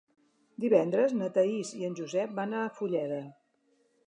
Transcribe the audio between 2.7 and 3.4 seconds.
Fulleda.